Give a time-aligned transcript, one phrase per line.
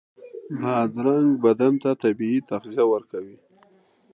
[0.61, 3.37] بادرنګ بدن ته طبعي تغذیه ورکوي.